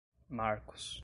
[0.29, 0.99] marcos